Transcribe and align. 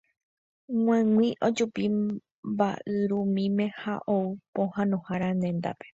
g̃uaig̃ui 0.83 1.27
ojupi 1.47 1.83
mba'yrumýime 2.49 3.65
ha 3.81 3.93
ou 4.15 4.25
pohãnohára 4.53 5.29
rendápe 5.43 5.85